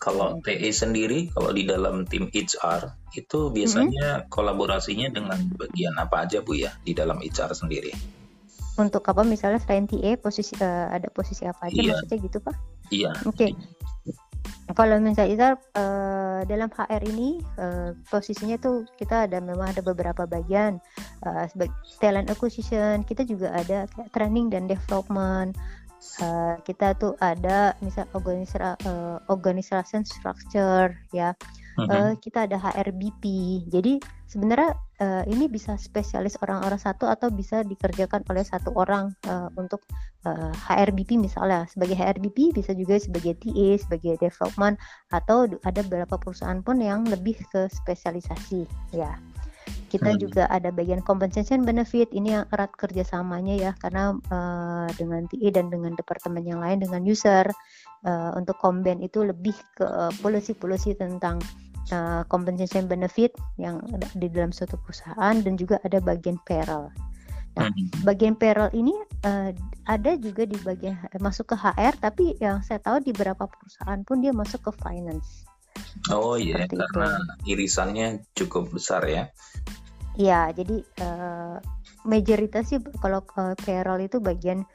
Kalau 0.00 0.40
TE 0.40 0.72
sendiri, 0.72 1.28
kalau 1.28 1.52
di 1.52 1.68
dalam 1.68 2.08
tim 2.08 2.32
HR 2.32 2.88
itu 3.12 3.52
biasanya 3.52 4.24
hmm. 4.24 4.32
kolaborasinya 4.32 5.12
dengan 5.12 5.36
bagian 5.60 5.92
apa 6.00 6.24
aja 6.24 6.40
bu 6.40 6.56
ya 6.56 6.72
di 6.80 6.96
dalam 6.96 7.20
HR 7.20 7.52
sendiri? 7.52 7.92
Untuk 8.80 9.04
apa 9.04 9.20
misalnya 9.28 9.60
selain 9.60 9.84
TE 9.84 10.16
posisi 10.16 10.56
uh, 10.56 10.88
ada 10.88 11.12
posisi 11.12 11.44
apa 11.44 11.68
aja 11.68 11.76
iya. 11.76 11.92
maksudnya 11.92 12.16
gitu 12.16 12.38
pak? 12.40 12.56
Iya. 12.88 13.12
Oke. 13.28 13.52
Okay. 13.52 13.52
Kalau 14.72 14.96
misalnya 15.02 15.36
HR 15.36 15.54
uh, 15.76 16.40
dalam 16.48 16.72
HR 16.72 17.02
ini 17.04 17.44
uh, 17.60 17.92
posisinya 18.08 18.56
tuh 18.56 18.88
kita 18.96 19.28
ada 19.28 19.36
memang 19.42 19.68
ada 19.76 19.84
beberapa 19.84 20.24
bagian 20.24 20.80
uh, 21.28 21.44
sebagai 21.50 21.76
talent 22.00 22.32
acquisition 22.32 23.04
kita 23.04 23.26
juga 23.28 23.52
ada 23.52 23.84
training 24.16 24.48
dan 24.48 24.64
development 24.64 25.58
uh, 26.20 26.56
kita 26.64 26.96
tuh 26.96 27.14
ada 27.20 27.76
misal 27.84 28.08
organisasi 28.16 28.88
uh, 28.88 29.18
organization 29.28 30.02
structure 30.04 30.96
ya. 31.12 31.36
Uh, 31.80 32.12
kita 32.20 32.44
ada 32.44 32.60
HRBP 32.60 33.24
jadi 33.72 33.96
sebenarnya 34.28 34.76
uh, 35.00 35.24
ini 35.24 35.48
bisa 35.48 35.80
spesialis 35.80 36.36
orang-orang 36.44 36.76
satu 36.76 37.08
atau 37.08 37.32
bisa 37.32 37.64
dikerjakan 37.64 38.20
oleh 38.28 38.44
satu 38.44 38.76
orang 38.76 39.16
uh, 39.24 39.48
untuk 39.56 39.80
uh, 40.28 40.52
HRBP 40.68 41.16
misalnya. 41.16 41.64
Sebagai 41.72 41.96
HRBP 41.96 42.52
bisa 42.52 42.76
juga 42.76 43.00
sebagai 43.00 43.32
TA 43.40 43.80
sebagai 43.80 44.20
development 44.20 44.76
atau 45.08 45.48
ada 45.64 45.80
beberapa 45.80 46.20
perusahaan 46.20 46.60
pun 46.60 46.84
yang 46.84 47.08
lebih 47.08 47.40
ke 47.48 47.64
spesialisasi 47.72 48.68
ya 48.92 49.16
kita 49.90 50.14
hmm. 50.14 50.18
juga 50.22 50.42
ada 50.46 50.70
bagian 50.70 51.02
compensation 51.02 51.66
benefit 51.66 52.06
ini 52.14 52.38
yang 52.38 52.46
erat 52.54 52.70
kerjasamanya 52.78 53.54
ya 53.58 53.72
karena 53.82 54.14
uh, 54.30 54.86
dengan 54.94 55.26
TI 55.26 55.50
dan 55.50 55.68
dengan 55.68 55.98
departemen 55.98 56.46
yang 56.46 56.62
lain 56.62 56.78
dengan 56.78 57.02
user 57.02 57.50
uh, 58.06 58.30
untuk 58.38 58.54
combine 58.62 59.02
itu 59.02 59.26
lebih 59.26 59.58
ke 59.74 59.84
polisi-polisi 60.22 60.94
tentang 60.94 61.42
uh, 61.90 62.22
compensation 62.30 62.86
benefit 62.86 63.34
yang 63.58 63.82
di 64.14 64.30
dalam 64.30 64.54
suatu 64.54 64.78
perusahaan 64.78 65.34
dan 65.42 65.58
juga 65.58 65.82
ada 65.82 65.98
bagian 65.98 66.38
payroll. 66.46 66.88
Nah, 67.58 67.66
hmm. 67.66 68.06
bagian 68.06 68.38
payroll 68.38 68.70
ini 68.70 68.94
uh, 69.26 69.50
ada 69.90 70.14
juga 70.14 70.46
di 70.46 70.54
bagian 70.62 70.94
masuk 71.18 71.50
ke 71.50 71.56
HR, 71.58 71.98
tapi 71.98 72.38
yang 72.38 72.62
saya 72.62 72.78
tahu 72.78 73.02
di 73.02 73.10
beberapa 73.10 73.50
perusahaan 73.50 74.00
pun 74.06 74.22
dia 74.22 74.30
masuk 74.30 74.70
ke 74.70 74.72
finance. 74.78 75.50
Oh 76.14 76.38
iya, 76.38 76.66
karena 76.70 77.18
itu. 77.42 77.58
irisannya 77.58 78.22
cukup 78.38 78.70
besar 78.70 79.02
ya. 79.10 79.34
Iya, 80.18 80.50
jadi 80.50 80.76
uh, 81.06 81.56
mayoritas 82.06 82.70
sih 82.70 82.82
kalau 82.98 83.22
uh, 83.38 83.54
payroll 83.62 84.02
itu 84.02 84.18
bagian 84.18 84.66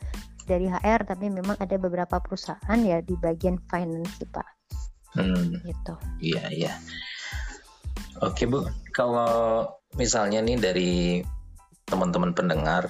dari 0.45 0.69
HR, 0.69 1.09
tapi 1.09 1.27
memang 1.27 1.57
ada 1.57 1.75
beberapa 1.75 2.21
perusahaan 2.21 2.79
ya 2.79 3.01
di 3.01 3.17
bagian 3.17 3.59
finance 3.67 4.21
sih 4.21 4.29
Pak. 4.29 4.47
Hmm. 5.17 5.59
Gitu. 5.63 5.93
Iya 6.21 6.43
iya. 6.53 6.73
Oke 8.23 8.47
Bu, 8.47 8.63
kalau 8.95 9.67
misalnya 9.99 10.39
nih 10.39 10.55
dari 10.55 10.93
teman-teman 11.83 12.31
pendengar 12.31 12.87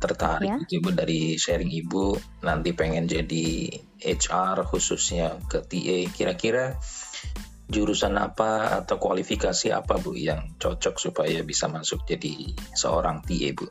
tertarik 0.00 0.48
ya. 0.48 0.58
gitu 0.66 0.90
dari 0.96 1.36
sharing 1.36 1.68
Ibu 1.68 2.16
nanti 2.40 2.72
pengen 2.72 3.04
jadi 3.04 3.68
HR 4.00 4.64
khususnya 4.64 5.36
ke 5.44 5.60
TA, 5.60 6.08
kira-kira 6.16 6.80
jurusan 7.70 8.18
apa 8.18 8.82
atau 8.82 8.98
kualifikasi 8.98 9.70
apa 9.70 9.96
Bu 10.02 10.18
yang 10.18 10.58
cocok 10.58 10.98
supaya 10.98 11.40
bisa 11.46 11.70
masuk 11.70 12.02
jadi 12.04 12.50
seorang 12.74 13.22
TA 13.22 13.50
Bu? 13.54 13.66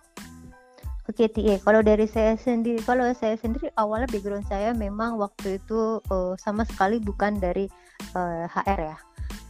Oke 1.10 1.26
TA, 1.26 1.58
kalau 1.66 1.82
dari 1.82 2.06
saya 2.06 2.38
sendiri, 2.38 2.86
kalau 2.86 3.02
saya 3.18 3.34
sendiri 3.34 3.74
awalnya 3.74 4.06
background 4.14 4.46
saya 4.46 4.78
memang 4.78 5.18
waktu 5.18 5.58
itu 5.58 5.98
uh, 6.06 6.38
sama 6.38 6.70
sekali 6.70 7.02
bukan 7.02 7.42
dari 7.42 7.66
uh, 8.14 8.46
eh, 8.46 8.46
HR 8.46 8.80
ya. 8.94 8.98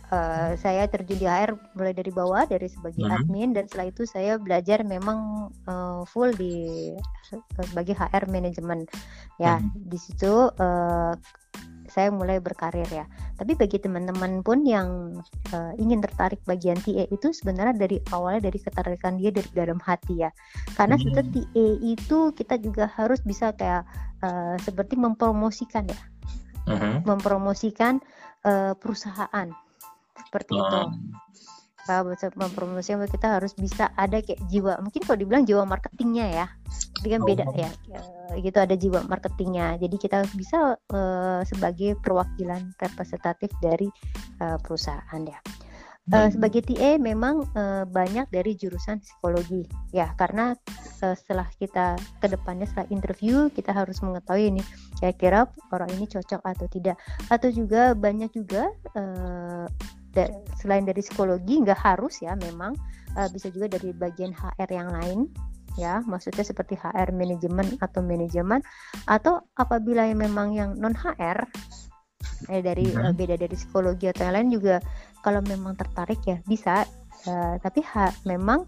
Uh, 0.10 0.58
saya 0.58 0.90
terjun 0.90 1.22
di 1.22 1.28
HR 1.30 1.54
mulai 1.78 1.94
dari 1.94 2.10
bawah 2.10 2.42
dari 2.48 2.66
sebagai 2.66 3.06
hmm. 3.06 3.14
admin 3.14 3.54
dan 3.54 3.70
setelah 3.70 3.94
itu 3.94 4.10
saya 4.10 4.42
belajar 4.42 4.82
memang 4.82 5.52
uh, 5.70 6.02
full 6.10 6.34
di 6.34 6.90
sebagai 7.62 7.94
HR 7.94 8.26
manajemen 8.26 8.90
ya 9.38 9.62
hmm. 9.62 9.70
di 9.86 10.02
situ 10.02 10.50
uh, 10.50 11.14
saya 11.90 12.14
mulai 12.14 12.38
berkarir 12.38 12.88
ya. 12.88 13.06
Tapi 13.36 13.58
bagi 13.58 13.82
teman-teman 13.82 14.46
pun 14.46 14.64
yang 14.64 15.20
uh, 15.52 15.74
ingin 15.76 16.00
tertarik 16.00 16.40
bagian 16.46 16.78
TA 16.80 17.10
itu 17.10 17.34
sebenarnya 17.34 17.76
dari 17.76 17.98
awalnya 18.14 18.48
dari 18.48 18.60
ketertarikan 18.62 19.18
dia 19.18 19.34
dari 19.34 19.50
dalam 19.52 19.82
hati 19.82 20.24
ya. 20.24 20.32
Karena 20.78 20.96
hmm. 20.96 21.04
setelah 21.04 21.28
TA 21.34 21.68
itu 21.84 22.20
kita 22.38 22.56
juga 22.62 22.86
harus 22.94 23.20
bisa 23.26 23.52
kayak 23.58 23.84
uh, 24.24 24.56
seperti 24.62 24.96
mempromosikan 24.96 25.90
ya. 25.90 26.00
Hmm. 26.70 27.02
Mempromosikan 27.04 27.98
uh, 28.46 28.78
perusahaan 28.78 29.50
seperti 30.30 30.54
hmm. 30.54 30.62
itu 30.62 30.80
kalau 31.88 32.14
mempromosikan 32.14 33.06
kita 33.08 33.40
harus 33.40 33.56
bisa 33.56 33.90
ada 33.96 34.22
kayak 34.22 34.40
jiwa. 34.52 34.78
Mungkin 34.84 35.02
kalau 35.06 35.18
dibilang 35.18 35.44
jiwa 35.48 35.64
marketingnya 35.66 36.28
ya. 36.30 36.46
Tapi 37.00 37.08
kan 37.16 37.22
beda 37.24 37.46
oh. 37.48 37.56
ya. 37.56 37.70
Gitu 38.38 38.58
ada 38.60 38.76
jiwa 38.76 39.06
marketingnya. 39.08 39.80
Jadi 39.82 39.96
kita 39.98 40.28
bisa 40.36 40.76
uh, 40.78 41.42
sebagai 41.48 41.98
perwakilan 42.04 42.76
representatif 42.78 43.50
dari 43.64 43.90
uh, 44.44 44.60
perusahaan 44.62 45.24
ya. 45.26 45.40
Uh, 46.10 46.26
sebagai 46.34 46.66
TA 46.66 46.98
memang 46.98 47.46
uh, 47.54 47.86
banyak 47.86 48.26
dari 48.34 48.58
jurusan 48.58 48.98
psikologi. 48.98 49.70
Ya 49.94 50.10
karena 50.18 50.58
uh, 51.06 51.14
setelah 51.14 51.46
kita 51.62 52.02
ke 52.18 52.28
depannya 52.34 52.66
setelah 52.66 52.90
interview 52.90 53.46
kita 53.54 53.70
harus 53.70 54.02
mengetahui 54.02 54.58
ini 54.58 54.62
kira-kira 54.98 55.46
orang 55.70 55.90
ini 55.94 56.10
cocok 56.10 56.42
atau 56.42 56.66
tidak. 56.66 56.98
Atau 57.30 57.54
juga 57.54 57.94
banyak 57.94 58.34
juga 58.34 58.74
uh, 58.98 59.70
da 60.14 60.26
selain 60.58 60.86
dari 60.86 61.00
psikologi 61.06 61.62
nggak 61.62 61.78
harus 61.78 62.22
ya 62.26 62.34
memang 62.38 62.74
uh, 63.18 63.30
bisa 63.30 63.50
juga 63.54 63.70
dari 63.78 63.94
bagian 63.94 64.34
HR 64.34 64.70
yang 64.70 64.90
lain 64.90 65.20
ya. 65.78 66.02
Maksudnya 66.04 66.44
seperti 66.44 66.76
HR 66.76 67.14
manajemen 67.14 67.78
atau 67.80 68.02
manajemen 68.02 68.60
atau 69.06 69.46
apabila 69.56 70.06
yang 70.06 70.20
memang 70.20 70.54
yang 70.56 70.70
non 70.78 70.96
HR 70.98 71.46
eh 72.48 72.64
dari 72.64 72.88
uh, 72.96 73.12
beda 73.12 73.36
dari 73.36 73.54
psikologi 73.54 74.08
atau 74.08 74.28
yang 74.28 74.36
lain 74.36 74.50
juga 74.50 74.76
kalau 75.22 75.44
memang 75.46 75.76
tertarik 75.78 76.20
ya 76.26 76.40
bisa. 76.48 76.88
Uh, 77.28 77.60
tapi 77.60 77.84
ha, 77.84 78.16
memang 78.24 78.64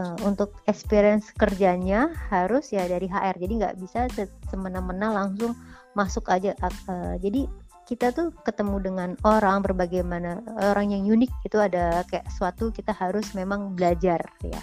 uh, 0.00 0.16
untuk 0.24 0.56
experience 0.64 1.28
kerjanya 1.36 2.08
harus 2.32 2.72
ya 2.72 2.88
dari 2.88 3.04
HR 3.04 3.36
jadi 3.36 3.52
nggak 3.60 3.76
bisa 3.76 4.08
semena-mena 4.48 5.12
langsung 5.12 5.52
masuk 5.92 6.32
aja 6.32 6.56
uh, 6.64 7.20
jadi 7.20 7.44
kita 7.90 8.14
tuh 8.14 8.30
ketemu 8.46 8.76
dengan 8.78 9.10
orang 9.26 9.66
berbagai 9.66 10.06
mana 10.06 10.38
orang 10.62 10.94
yang 10.94 11.02
unik 11.10 11.30
itu 11.42 11.58
ada 11.58 12.06
kayak 12.06 12.30
suatu 12.30 12.70
kita 12.70 12.94
harus 12.94 13.34
memang 13.34 13.74
belajar 13.74 14.22
ya 14.46 14.62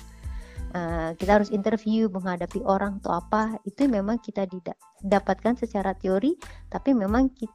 uh, 0.72 1.12
kita 1.20 1.44
harus 1.44 1.52
interview 1.52 2.08
menghadapi 2.08 2.64
orang 2.64 3.04
atau 3.04 3.20
apa 3.20 3.60
itu 3.68 3.84
memang 3.92 4.24
kita 4.24 4.48
tidak 4.48 4.80
dapatkan 5.04 5.60
secara 5.60 5.92
teori 6.00 6.40
tapi 6.72 6.96
memang 6.96 7.28
kita, 7.36 7.52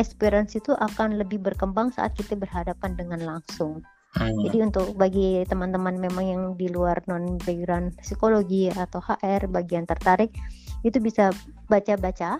experience 0.00 0.56
itu 0.56 0.72
akan 0.72 1.20
lebih 1.20 1.44
berkembang 1.44 1.92
saat 1.92 2.16
kita 2.16 2.32
berhadapan 2.32 2.96
dengan 2.96 3.20
langsung 3.20 3.84
Hmm. 4.12 4.44
Jadi 4.44 4.58
untuk 4.60 4.92
bagi 4.92 5.40
teman-teman 5.48 5.96
memang 5.96 6.24
yang 6.28 6.42
di 6.52 6.68
luar 6.68 7.00
non 7.08 7.40
background 7.40 7.96
psikologi 8.04 8.68
atau 8.68 9.00
HR 9.00 9.48
bagian 9.48 9.88
tertarik 9.88 10.36
itu 10.84 11.00
bisa 11.00 11.32
baca-baca 11.72 12.36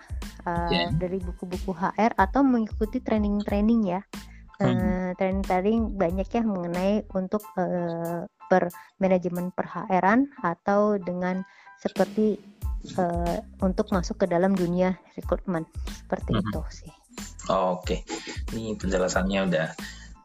uh, 0.46 0.70
yeah. 0.70 0.90
dari 0.94 1.18
buku-buku 1.18 1.72
HR 1.74 2.14
atau 2.18 2.40
mengikuti 2.42 2.98
training-training 3.02 3.80
ya. 3.86 4.00
Hmm. 4.62 4.78
Uh, 4.78 5.10
training-training 5.18 5.98
banyak 5.98 6.28
ya 6.30 6.42
mengenai 6.46 7.02
untuk 7.16 7.42
uh, 7.58 8.28
per 8.46 8.68
manajemen 9.00 9.50
per 9.50 9.66
HR-an 9.66 10.30
atau 10.44 11.00
dengan 11.00 11.42
seperti 11.80 12.38
uh, 13.00 13.42
untuk 13.64 13.90
masuk 13.90 14.22
ke 14.22 14.26
dalam 14.30 14.54
dunia 14.54 14.94
rekrutmen 15.18 15.66
seperti 15.90 16.36
hmm. 16.36 16.42
itu 16.46 16.60
sih. 16.70 16.92
Oh, 17.50 17.76
Oke, 17.76 18.00
okay. 18.06 18.54
ini 18.54 18.78
penjelasannya 18.78 19.40
udah 19.50 19.68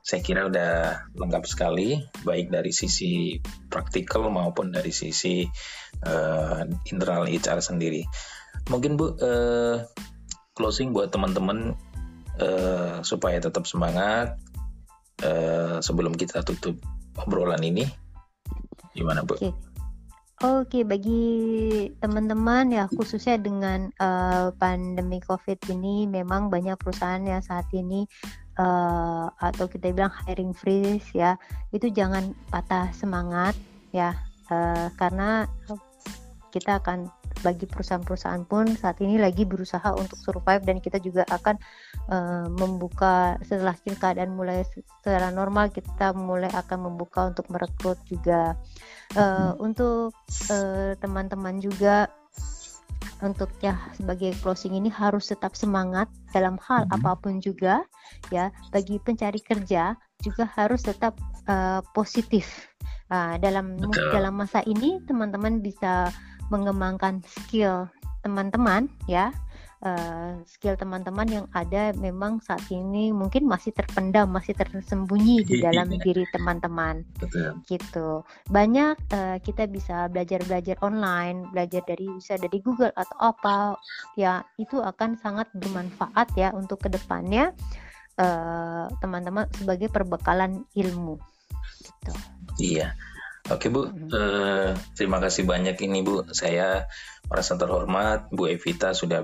saya 0.08 0.24
kira 0.24 0.48
udah 0.48 1.04
lengkap 1.20 1.44
sekali 1.44 2.00
baik 2.24 2.48
dari 2.48 2.72
sisi 2.72 3.36
praktikal 3.68 4.32
maupun 4.32 4.72
dari 4.72 4.96
sisi 4.96 5.44
uh, 6.08 6.64
internal 6.88 7.28
HR 7.28 7.60
sendiri. 7.60 8.08
Mungkin 8.72 8.96
Bu 8.96 9.20
uh, 9.20 9.84
closing 10.56 10.96
buat 10.96 11.12
teman-teman 11.12 11.76
uh, 12.40 13.04
supaya 13.04 13.44
tetap 13.44 13.68
semangat 13.68 14.40
uh, 15.28 15.84
sebelum 15.84 16.16
kita 16.16 16.40
tutup 16.40 16.80
obrolan 17.20 17.60
ini. 17.68 17.84
Gimana 18.96 19.28
Bu? 19.28 19.36
Oke. 19.36 19.52
Oke, 20.38 20.86
bagi 20.86 21.26
teman-teman 21.98 22.70
ya 22.70 22.86
khususnya 22.86 23.42
dengan 23.42 23.90
uh, 23.98 24.54
pandemi 24.54 25.18
COVID 25.18 25.66
ini 25.74 26.06
memang 26.06 26.54
banyak 26.54 26.78
perusahaan 26.78 27.26
yang 27.26 27.42
saat 27.42 27.66
ini 27.74 28.06
uh, 28.60 29.30
atau 29.38 29.66
kita 29.70 29.94
bilang 29.94 30.14
hiring 30.26 30.52
freeze 30.52 31.08
ya 31.14 31.38
itu 31.72 31.90
jangan 31.94 32.34
patah 32.52 32.92
semangat 32.92 33.54
ya 33.96 34.18
uh, 34.52 34.90
karena 34.98 35.46
kita 36.52 36.82
akan 36.82 37.10
bagi 37.46 37.70
perusahaan-perusahaan 37.70 38.50
pun 38.50 38.66
saat 38.74 38.98
ini 39.04 39.22
lagi 39.22 39.46
berusaha 39.46 39.94
untuk 39.94 40.18
survive 40.18 40.66
dan 40.66 40.82
kita 40.82 40.98
juga 40.98 41.22
akan 41.30 41.56
uh, 42.10 42.48
membuka 42.50 43.38
setelah 43.46 43.78
keadaan 43.78 44.34
mulai 44.34 44.66
secara 44.66 45.30
normal 45.30 45.70
kita 45.70 46.18
mulai 46.18 46.50
akan 46.50 46.90
membuka 46.90 47.30
untuk 47.30 47.46
merekrut 47.54 48.00
juga. 48.10 48.58
Uh, 49.16 49.56
untuk 49.64 50.12
teman-teman 51.00 51.62
uh, 51.62 51.64
juga 51.64 52.12
untuk 53.26 53.50
ya 53.64 53.78
sebagai 53.98 54.34
closing 54.44 54.78
ini 54.78 54.92
harus 54.92 55.30
tetap 55.30 55.58
semangat 55.58 56.06
dalam 56.34 56.60
hal 56.62 56.86
mm 56.86 56.90
-hmm. 56.90 56.98
apa 57.02 57.12
pun 57.18 57.34
juga 57.42 57.82
ya 58.30 58.54
bagi 58.70 59.02
pencari 59.02 59.42
kerja 59.42 59.98
juga 60.22 60.50
harus 60.58 60.82
tetap 60.86 61.18
uh, 61.50 61.82
positif 61.94 62.70
uh, 63.14 63.38
dalam 63.38 63.78
Betul. 63.78 64.14
dalam 64.14 64.34
masa 64.38 64.62
ini 64.66 65.02
teman-teman 65.06 65.62
bisa 65.62 66.10
mengembangkan 66.50 67.22
skill 67.26 67.86
teman-teman 68.26 68.90
ya 69.06 69.30
uh, 69.84 70.42
skill 70.48 70.78
teman-teman 70.78 71.28
yang 71.28 71.46
ada 71.54 71.94
memang 71.98 72.42
saat 72.42 72.64
ini 72.74 73.14
mungkin 73.14 73.46
masih 73.46 73.74
terpendam, 73.76 74.30
masih 74.32 74.58
tersembunyi 74.58 75.46
di 75.46 75.62
iya. 75.62 75.70
dalam 75.70 75.94
diri 76.02 76.26
teman-teman. 76.34 77.06
Gitu. 77.66 78.24
Banyak 78.50 78.96
uh, 79.14 79.38
kita 79.42 79.70
bisa 79.70 80.10
belajar-belajar 80.10 80.82
online, 80.82 81.46
belajar 81.54 81.82
dari 81.86 82.08
bisa 82.18 82.40
dari 82.40 82.58
Google 82.62 82.94
atau 82.94 83.18
apa, 83.34 83.78
ya 84.18 84.42
itu 84.58 84.82
akan 84.82 85.20
sangat 85.20 85.50
bermanfaat 85.54 86.34
ya 86.34 86.50
untuk 86.56 86.82
ke 86.82 86.90
depannya 86.90 87.54
uh, 88.18 88.90
teman-teman 89.02 89.46
sebagai 89.54 89.90
perbekalan 89.94 90.66
ilmu. 90.74 91.22
Gitu. 91.84 92.14
Iya. 92.58 92.98
Oke 93.48 93.72
Bu, 93.72 93.88
mm 93.88 93.92
-hmm. 93.96 94.10
uh, 94.12 94.70
terima 94.92 95.24
kasih 95.24 95.48
banyak 95.48 95.80
ini 95.80 96.04
Bu. 96.04 96.28
Saya 96.36 96.84
merasa 97.32 97.56
terhormat 97.56 98.28
Bu 98.28 98.52
Evita 98.52 98.92
sudah 98.92 99.24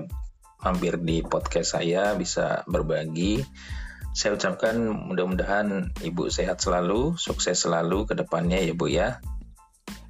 mampir 0.64 0.96
di 0.96 1.20
podcast 1.20 1.76
saya 1.76 2.16
bisa 2.16 2.64
berbagi. 2.64 3.44
Saya 4.16 4.38
ucapkan 4.38 4.78
mudah-mudahan 5.12 5.92
Ibu 6.00 6.32
sehat 6.32 6.64
selalu, 6.64 7.20
sukses 7.20 7.60
selalu 7.68 8.08
ke 8.08 8.14
depannya 8.16 8.62
ya 8.64 8.72
Bu 8.72 8.88
ya. 8.88 9.20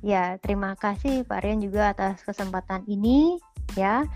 Ya, 0.04 0.36
terima 0.38 0.76
kasih 0.76 1.24
Pak 1.24 1.42
Rian 1.42 1.64
juga 1.64 1.90
atas 1.90 2.22
kesempatan 2.22 2.86
ini 2.86 3.40
ya. 3.74 4.06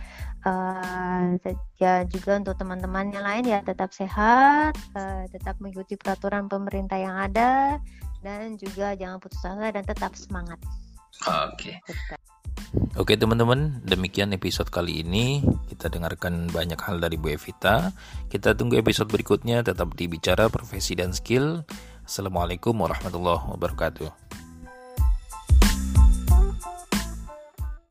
Uh, 0.46 1.34
ya 1.82 2.06
juga 2.06 2.38
untuk 2.38 2.54
teman-teman 2.54 3.10
yang 3.10 3.26
lain 3.26 3.44
ya 3.48 3.58
tetap 3.64 3.90
sehat, 3.90 4.78
uh, 4.94 5.26
tetap 5.34 5.58
mengikuti 5.58 5.98
peraturan 5.98 6.46
pemerintah 6.46 6.94
yang 6.94 7.18
ada 7.18 7.82
dan 8.22 8.54
juga 8.54 8.94
jangan 8.94 9.18
putus 9.18 9.42
asa 9.42 9.74
dan 9.74 9.82
tetap 9.82 10.14
semangat. 10.14 10.62
Oke. 11.26 11.82
Okay. 11.82 12.18
Oke 13.00 13.16
teman-teman, 13.16 13.80
demikian 13.80 14.36
episode 14.36 14.68
kali 14.68 15.00
ini. 15.00 15.40
Kita 15.72 15.88
dengarkan 15.88 16.52
banyak 16.52 16.76
hal 16.76 17.00
dari 17.00 17.16
Bu 17.16 17.32
Evita. 17.32 17.96
Kita 18.28 18.52
tunggu 18.52 18.76
episode 18.76 19.08
berikutnya 19.08 19.64
tetap 19.64 19.96
di 19.96 20.04
Bicara 20.04 20.52
Profesi 20.52 20.92
dan 20.92 21.16
Skill. 21.16 21.64
Assalamualaikum 22.04 22.76
warahmatullahi 22.76 23.56
wabarakatuh. 23.56 24.27